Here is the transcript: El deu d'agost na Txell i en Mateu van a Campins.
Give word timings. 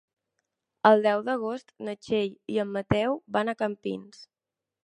El 0.89 1.03
deu 1.07 1.21
d'agost 1.27 1.69
na 1.89 1.95
Txell 2.05 2.33
i 2.57 2.57
en 2.67 2.75
Mateu 2.79 3.23
van 3.37 3.55
a 3.55 3.59
Campins. 3.63 4.29